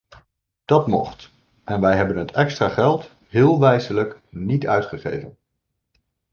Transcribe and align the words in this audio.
Dat 0.65 0.87
mocht- 0.87 1.29
en 1.65 1.81
wij 1.81 1.95
hebben 1.95 2.17
het 2.17 2.31
extra 2.31 2.69
geld 2.69 3.11
heel 3.27 3.59
wijselijk 3.59 4.19
niet 4.29 4.67
uitgegeven. 4.67 5.37